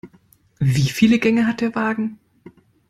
Wieviele 0.57 1.19
Gänge 1.19 1.45
hat 1.45 1.61
der 1.61 1.75
Wagen? 1.75 2.17